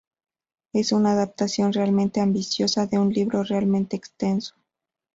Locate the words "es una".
0.73-1.11